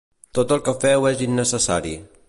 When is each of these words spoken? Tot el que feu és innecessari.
Tot 0.37 0.53
el 0.55 0.63
que 0.69 0.75
feu 0.85 1.07
és 1.11 1.23
innecessari. 1.27 1.95